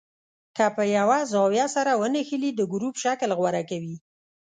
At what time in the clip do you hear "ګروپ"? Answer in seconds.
2.71-2.95